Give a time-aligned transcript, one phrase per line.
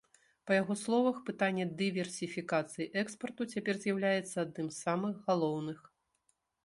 [0.51, 5.79] Па яго словах, пытанне дыверсіфікацыі экспарту цяпер з'яўляецца адным з самых галоўных.